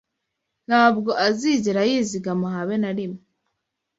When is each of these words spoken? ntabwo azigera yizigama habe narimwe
ntabwo 0.67 1.09
azigera 1.27 1.81
yizigama 1.89 2.47
habe 2.55 2.75
narimwe 2.81 3.21